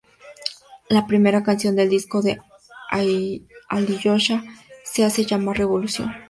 [0.89, 2.41] La primera canción del disco de
[3.69, 4.43] Alyosha
[4.83, 6.11] se hace llamar "Revolution".